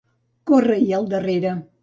Córrer-hi 0.51 0.89
al 1.01 1.07
darrere. 1.13 1.55